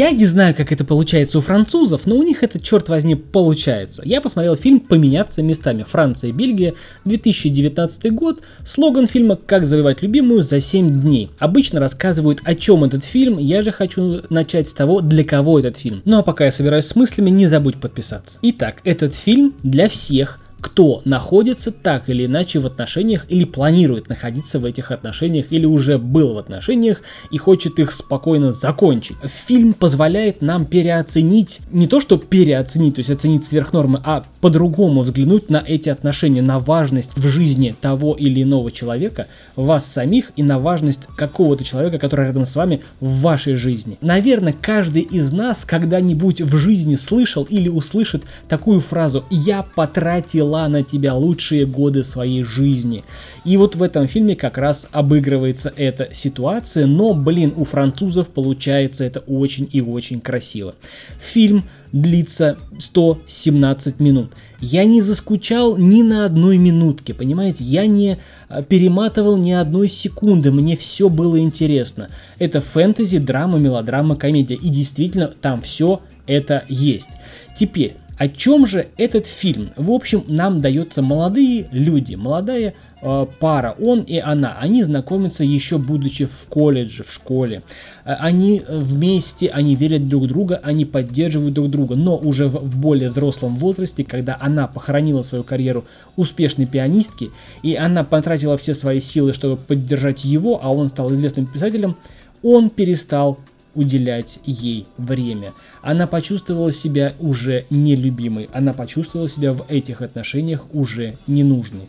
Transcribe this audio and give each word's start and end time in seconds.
Я 0.00 0.12
не 0.12 0.24
знаю, 0.24 0.54
как 0.54 0.72
это 0.72 0.82
получается 0.82 1.36
у 1.36 1.42
французов, 1.42 2.06
но 2.06 2.16
у 2.16 2.22
них 2.22 2.42
это, 2.42 2.58
черт 2.58 2.88
возьми, 2.88 3.16
получается. 3.16 4.00
Я 4.02 4.22
посмотрел 4.22 4.56
фильм 4.56 4.80
«Поменяться 4.80 5.42
местами. 5.42 5.84
Франция 5.86 6.30
и 6.30 6.32
Бельгия», 6.32 6.72
2019 7.04 8.10
год. 8.14 8.40
Слоган 8.64 9.06
фильма 9.06 9.36
«Как 9.36 9.66
завоевать 9.66 10.00
любимую 10.00 10.42
за 10.42 10.58
7 10.62 11.02
дней». 11.02 11.28
Обычно 11.38 11.80
рассказывают, 11.80 12.40
о 12.44 12.54
чем 12.54 12.82
этот 12.84 13.04
фильм, 13.04 13.36
я 13.36 13.60
же 13.60 13.72
хочу 13.72 14.22
начать 14.30 14.70
с 14.70 14.72
того, 14.72 15.02
для 15.02 15.22
кого 15.22 15.58
этот 15.58 15.76
фильм. 15.76 16.00
Ну 16.06 16.20
а 16.20 16.22
пока 16.22 16.46
я 16.46 16.50
собираюсь 16.50 16.86
с 16.86 16.96
мыслями, 16.96 17.28
не 17.28 17.46
забудь 17.46 17.78
подписаться. 17.78 18.38
Итак, 18.40 18.80
этот 18.84 19.12
фильм 19.12 19.52
для 19.62 19.90
всех, 19.90 20.40
кто 20.60 21.02
находится 21.04 21.72
так 21.72 22.08
или 22.08 22.26
иначе 22.26 22.58
в 22.58 22.66
отношениях 22.66 23.26
или 23.28 23.44
планирует 23.44 24.08
находиться 24.08 24.58
в 24.58 24.64
этих 24.64 24.90
отношениях 24.90 25.46
или 25.50 25.66
уже 25.66 25.98
был 25.98 26.34
в 26.34 26.38
отношениях 26.38 27.02
и 27.30 27.38
хочет 27.38 27.78
их 27.78 27.92
спокойно 27.92 28.52
закончить. 28.52 29.16
Фильм 29.46 29.72
позволяет 29.72 30.42
нам 30.42 30.66
переоценить, 30.66 31.60
не 31.70 31.86
то 31.86 32.00
что 32.00 32.18
переоценить, 32.18 32.96
то 32.96 33.00
есть 33.00 33.10
оценить 33.10 33.44
сверх 33.44 33.72
нормы, 33.72 34.00
а 34.04 34.24
по-другому 34.40 35.02
взглянуть 35.02 35.50
на 35.50 35.64
эти 35.66 35.88
отношения, 35.88 36.42
на 36.42 36.58
важность 36.58 37.16
в 37.16 37.26
жизни 37.28 37.74
того 37.80 38.14
или 38.14 38.42
иного 38.42 38.70
человека, 38.70 39.26
вас 39.56 39.86
самих 39.86 40.32
и 40.36 40.42
на 40.42 40.58
важность 40.58 41.00
какого-то 41.16 41.64
человека, 41.64 41.98
который 41.98 42.26
рядом 42.26 42.44
с 42.44 42.54
вами 42.56 42.82
в 43.00 43.20
вашей 43.20 43.54
жизни. 43.54 43.96
Наверное, 44.00 44.54
каждый 44.60 45.02
из 45.02 45.32
нас 45.32 45.64
когда-нибудь 45.64 46.40
в 46.40 46.56
жизни 46.56 46.96
слышал 46.96 47.44
или 47.44 47.68
услышит 47.68 48.24
такую 48.48 48.80
фразу 48.80 49.24
«я 49.30 49.62
потратил 49.62 50.50
пролила 50.50 50.68
на 50.68 50.82
тебя 50.82 51.14
лучшие 51.14 51.66
годы 51.66 52.02
своей 52.02 52.42
жизни. 52.42 53.04
И 53.44 53.56
вот 53.56 53.76
в 53.76 53.82
этом 53.82 54.06
фильме 54.06 54.36
как 54.36 54.58
раз 54.58 54.86
обыгрывается 54.90 55.72
эта 55.76 56.08
ситуация, 56.12 56.86
но, 56.86 57.14
блин, 57.14 57.52
у 57.56 57.64
французов 57.64 58.28
получается 58.28 59.04
это 59.04 59.20
очень 59.20 59.68
и 59.70 59.80
очень 59.80 60.20
красиво. 60.20 60.74
Фильм 61.20 61.64
длится 61.92 62.56
117 62.78 64.00
минут. 64.00 64.32
Я 64.60 64.84
не 64.84 65.02
заскучал 65.02 65.76
ни 65.76 66.02
на 66.02 66.24
одной 66.26 66.58
минутке, 66.58 67.14
понимаете? 67.14 67.64
Я 67.64 67.86
не 67.86 68.18
а, 68.48 68.62
перематывал 68.62 69.36
ни 69.36 69.52
одной 69.52 69.88
секунды, 69.88 70.50
мне 70.50 70.76
все 70.76 71.08
было 71.08 71.40
интересно. 71.40 72.10
Это 72.38 72.60
фэнтези, 72.60 73.18
драма, 73.18 73.58
мелодрама, 73.58 74.16
комедия. 74.16 74.54
И 74.54 74.68
действительно, 74.68 75.28
там 75.28 75.60
все 75.60 76.00
это 76.26 76.64
есть. 76.68 77.10
Теперь, 77.56 77.96
о 78.20 78.28
чем 78.28 78.66
же 78.66 78.88
этот 78.98 79.24
фильм? 79.24 79.70
В 79.76 79.90
общем, 79.90 80.24
нам 80.28 80.60
дается 80.60 81.00
молодые 81.00 81.68
люди, 81.72 82.16
молодая 82.16 82.74
э, 83.00 83.26
пара, 83.38 83.74
он 83.80 84.02
и 84.02 84.18
она. 84.18 84.58
Они 84.60 84.82
знакомятся 84.82 85.42
еще 85.42 85.78
будучи 85.78 86.26
в 86.26 86.46
колледже, 86.50 87.02
в 87.02 87.10
школе. 87.10 87.62
Э, 88.04 88.12
они 88.20 88.60
вместе, 88.68 89.48
они 89.48 89.74
верят 89.74 90.06
друг 90.06 90.26
друга, 90.26 90.60
они 90.62 90.84
поддерживают 90.84 91.54
друг 91.54 91.70
друга. 91.70 91.94
Но 91.94 92.18
уже 92.18 92.48
в, 92.48 92.56
в 92.56 92.76
более 92.76 93.08
взрослом 93.08 93.56
возрасте, 93.56 94.04
когда 94.04 94.36
она 94.38 94.66
похоронила 94.66 95.22
свою 95.22 95.42
карьеру 95.42 95.86
успешной 96.16 96.66
пианистки, 96.66 97.30
и 97.62 97.74
она 97.74 98.04
потратила 98.04 98.58
все 98.58 98.74
свои 98.74 99.00
силы, 99.00 99.32
чтобы 99.32 99.56
поддержать 99.56 100.26
его, 100.26 100.60
а 100.62 100.70
он 100.70 100.90
стал 100.90 101.10
известным 101.14 101.46
писателем, 101.46 101.96
он 102.42 102.68
перестал 102.68 103.38
уделять 103.74 104.38
ей 104.44 104.86
время. 104.96 105.52
Она 105.82 106.06
почувствовала 106.06 106.72
себя 106.72 107.14
уже 107.18 107.64
нелюбимой, 107.70 108.48
она 108.52 108.72
почувствовала 108.72 109.28
себя 109.28 109.52
в 109.52 109.64
этих 109.68 110.02
отношениях 110.02 110.66
уже 110.72 111.16
ненужной. 111.26 111.88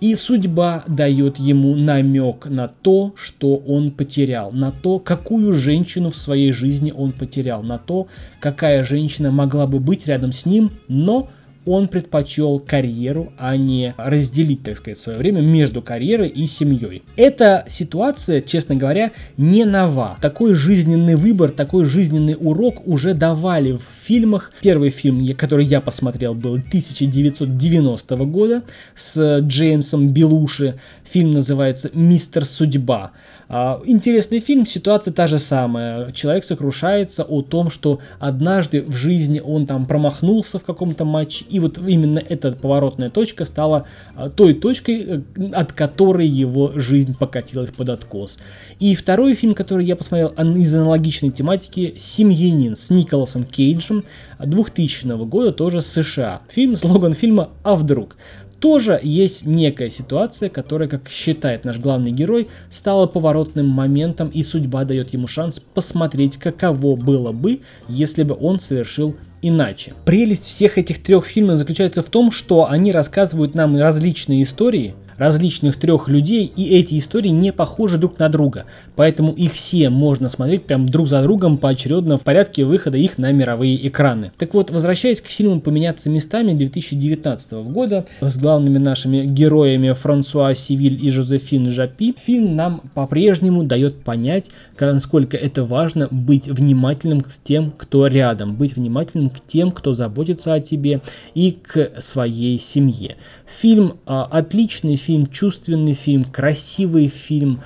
И 0.00 0.14
судьба 0.14 0.84
дает 0.86 1.38
ему 1.38 1.74
намек 1.74 2.46
на 2.46 2.68
то, 2.68 3.14
что 3.16 3.56
он 3.56 3.90
потерял, 3.90 4.52
на 4.52 4.70
то, 4.70 5.00
какую 5.00 5.52
женщину 5.54 6.10
в 6.10 6.16
своей 6.16 6.52
жизни 6.52 6.92
он 6.96 7.10
потерял, 7.12 7.64
на 7.64 7.78
то, 7.78 8.06
какая 8.38 8.84
женщина 8.84 9.32
могла 9.32 9.66
бы 9.66 9.80
быть 9.80 10.06
рядом 10.06 10.32
с 10.32 10.46
ним, 10.46 10.70
но 10.86 11.28
он 11.68 11.88
предпочел 11.88 12.58
карьеру, 12.58 13.32
а 13.36 13.56
не 13.56 13.94
разделить, 13.96 14.62
так 14.62 14.76
сказать, 14.76 14.98
свое 14.98 15.18
время 15.18 15.42
между 15.42 15.82
карьерой 15.82 16.28
и 16.28 16.46
семьей. 16.46 17.02
Эта 17.16 17.64
ситуация, 17.68 18.40
честно 18.40 18.74
говоря, 18.74 19.12
не 19.36 19.64
нова. 19.64 20.16
Такой 20.20 20.54
жизненный 20.54 21.16
выбор, 21.16 21.50
такой 21.50 21.84
жизненный 21.84 22.36
урок 22.38 22.86
уже 22.86 23.14
давали 23.14 23.72
в 23.72 23.82
фильмах. 24.04 24.52
Первый 24.60 24.90
фильм, 24.90 25.26
который 25.36 25.64
я 25.64 25.80
посмотрел, 25.80 26.34
был 26.34 26.54
1990 26.54 28.16
года 28.16 28.62
с 28.94 29.40
Джеймсом 29.40 30.08
Белуши. 30.08 30.78
Фильм 31.04 31.32
называется 31.32 31.90
«Мистер 31.92 32.44
Судьба». 32.44 33.12
А, 33.50 33.80
интересный 33.86 34.40
фильм, 34.40 34.66
ситуация 34.66 35.12
та 35.12 35.26
же 35.26 35.38
самая. 35.38 36.10
Человек 36.10 36.44
сокрушается 36.44 37.24
о 37.24 37.40
том, 37.40 37.70
что 37.70 37.98
однажды 38.18 38.82
в 38.82 38.94
жизни 38.94 39.40
он 39.40 39.66
там 39.66 39.86
промахнулся 39.86 40.58
в 40.58 40.64
каком-то 40.64 41.06
матче, 41.06 41.46
и 41.48 41.57
вот 41.58 41.78
именно 41.78 42.18
эта 42.18 42.52
поворотная 42.52 43.10
точка 43.10 43.44
стала 43.44 43.86
а, 44.14 44.30
той 44.30 44.54
точкой, 44.54 45.24
э, 45.36 45.50
от 45.52 45.72
которой 45.72 46.26
его 46.26 46.72
жизнь 46.74 47.16
покатилась 47.16 47.70
под 47.70 47.90
откос. 47.90 48.38
И 48.78 48.94
второй 48.94 49.34
фильм, 49.34 49.54
который 49.54 49.84
я 49.84 49.96
посмотрел 49.96 50.28
из 50.28 50.74
аналогичной 50.74 51.30
тематики, 51.30 51.94
«Семьянин» 51.98 52.76
с 52.76 52.90
Николасом 52.90 53.44
Кейджем 53.44 54.04
2000 54.38 55.24
года, 55.26 55.52
тоже 55.52 55.80
США. 55.80 56.42
Фильм, 56.48 56.76
слоган 56.76 57.14
фильма 57.14 57.50
«А 57.62 57.76
вдруг?». 57.76 58.16
Тоже 58.60 58.98
есть 59.02 59.46
некая 59.46 59.88
ситуация, 59.88 60.48
которая, 60.48 60.88
как 60.88 61.08
считает 61.08 61.64
наш 61.64 61.78
главный 61.78 62.10
герой, 62.10 62.48
стала 62.70 63.06
поворотным 63.06 63.68
моментом 63.68 64.28
и 64.28 64.42
судьба 64.42 64.84
дает 64.84 65.12
ему 65.12 65.28
шанс 65.28 65.60
посмотреть, 65.60 66.38
каково 66.38 66.96
было 66.96 67.30
бы, 67.32 67.60
если 67.88 68.24
бы 68.24 68.36
он 68.38 68.58
совершил 68.58 69.16
иначе. 69.42 69.92
Прелесть 70.04 70.44
всех 70.44 70.78
этих 70.78 71.02
трех 71.02 71.24
фильмов 71.24 71.58
заключается 71.58 72.02
в 72.02 72.06
том, 72.06 72.32
что 72.32 72.68
они 72.68 72.90
рассказывают 72.90 73.54
нам 73.54 73.76
различные 73.78 74.42
истории, 74.42 74.94
различных 75.18 75.76
трех 75.76 76.08
людей, 76.08 76.50
и 76.54 76.64
эти 76.78 76.96
истории 76.96 77.28
не 77.28 77.52
похожи 77.52 77.98
друг 77.98 78.18
на 78.18 78.28
друга. 78.28 78.64
Поэтому 78.96 79.32
их 79.32 79.52
все 79.52 79.90
можно 79.90 80.28
смотреть 80.28 80.64
прям 80.64 80.86
друг 80.86 81.08
за 81.08 81.22
другом 81.22 81.58
поочередно 81.58 82.18
в 82.18 82.22
порядке 82.22 82.64
выхода 82.64 82.96
их 82.96 83.18
на 83.18 83.32
мировые 83.32 83.86
экраны. 83.86 84.32
Так 84.38 84.54
вот, 84.54 84.70
возвращаясь 84.70 85.20
к 85.20 85.26
фильму 85.26 85.60
«Поменяться 85.60 86.08
местами» 86.08 86.54
2019 86.54 87.52
года 87.70 88.06
с 88.20 88.38
главными 88.38 88.78
нашими 88.78 89.24
героями 89.24 89.92
Франсуа 89.92 90.54
Сивиль 90.54 91.04
и 91.04 91.10
Жозефин 91.10 91.70
Жапи, 91.70 92.14
фильм 92.18 92.54
нам 92.54 92.82
по-прежнему 92.94 93.64
дает 93.64 94.02
понять, 94.02 94.50
насколько 94.78 95.36
это 95.36 95.64
важно 95.64 96.08
быть 96.10 96.46
внимательным 96.46 97.20
к 97.20 97.30
тем, 97.42 97.72
кто 97.76 98.06
рядом, 98.06 98.54
быть 98.56 98.76
внимательным 98.76 99.30
к 99.30 99.40
тем, 99.40 99.72
кто 99.72 99.92
заботится 99.94 100.54
о 100.54 100.60
тебе 100.60 101.00
и 101.34 101.52
к 101.52 102.00
своей 102.00 102.58
семье. 102.58 103.16
Фильм 103.46 103.98
а, 104.06 104.24
отличный 104.24 104.96
фильм 104.96 105.07
фильм, 105.08 105.26
чувственный 105.26 105.94
фильм, 105.94 106.22
красивый 106.22 107.08
фильм, 107.08 107.60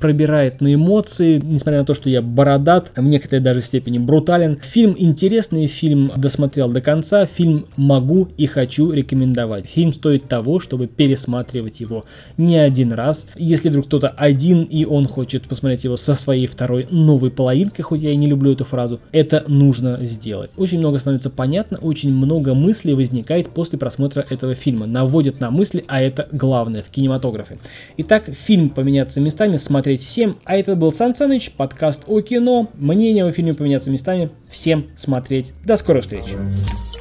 пробирает 0.00 0.60
на 0.60 0.74
эмоции, 0.74 1.40
несмотря 1.42 1.80
на 1.80 1.84
то, 1.84 1.94
что 1.94 2.08
я 2.08 2.22
бородат, 2.22 2.92
в 2.96 3.02
некоторой 3.02 3.42
даже 3.42 3.60
степени 3.60 3.98
брутален. 3.98 4.58
Фильм 4.62 4.94
интересный, 4.98 5.66
фильм 5.66 6.12
досмотрел 6.16 6.68
до 6.68 6.80
конца, 6.80 7.26
фильм 7.26 7.66
могу 7.76 8.28
и 8.36 8.46
хочу 8.46 8.92
рекомендовать. 8.92 9.68
Фильм 9.68 9.92
стоит 9.92 10.28
того, 10.28 10.60
чтобы 10.60 10.86
пересматривать 10.86 11.80
его 11.80 12.04
не 12.36 12.58
один 12.58 12.92
раз. 12.92 13.26
Если 13.36 13.68
вдруг 13.68 13.86
кто-то 13.86 14.08
один 14.08 14.62
и 14.62 14.84
он 14.84 15.06
хочет 15.06 15.48
посмотреть 15.48 15.84
его 15.84 15.96
со 15.96 16.14
своей 16.14 16.46
второй 16.46 16.86
новой 16.90 17.30
половинкой, 17.30 17.84
хоть 17.84 18.00
я 18.00 18.10
и 18.10 18.16
не 18.16 18.26
люблю 18.26 18.52
эту 18.52 18.64
фразу, 18.64 19.00
это 19.12 19.44
нужно 19.46 20.04
сделать. 20.04 20.50
Очень 20.56 20.78
много 20.78 20.98
становится 20.98 21.30
понятно, 21.30 21.78
очень 21.78 22.12
много 22.12 22.54
мыслей 22.54 22.94
возникает 22.94 23.50
после 23.50 23.78
просмотра 23.78 24.24
этого 24.28 24.54
фильма. 24.54 24.86
Наводят 24.86 25.40
на 25.40 25.50
мысли, 25.50 25.84
а 25.86 26.00
это 26.00 26.28
главное 26.32 26.82
в 26.82 26.88
кинематографе. 26.88 27.58
Итак, 27.98 28.24
фильм 28.32 28.70
«Поменяться 28.70 29.20
местами» 29.20 29.56
смотреть 29.66 30.00
всем. 30.00 30.38
А 30.44 30.56
это 30.56 30.76
был 30.76 30.92
Сан 30.92 31.14
Саныч, 31.14 31.50
подкаст 31.52 32.04
о 32.06 32.20
кино. 32.20 32.70
Мнение 32.74 33.24
о 33.24 33.32
фильме 33.32 33.54
поменяться 33.54 33.90
местами. 33.90 34.30
Всем 34.48 34.86
смотреть. 34.96 35.52
До 35.64 35.76
скорых 35.76 36.02
встреч. 36.04 36.24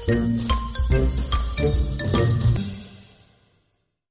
thank 0.07 0.39
you 0.39 0.44